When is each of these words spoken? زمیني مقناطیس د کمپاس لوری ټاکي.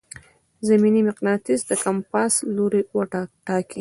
زمیني 0.67 1.01
مقناطیس 1.09 1.59
د 1.69 1.71
کمپاس 1.83 2.33
لوری 2.55 2.81
ټاکي. 3.47 3.69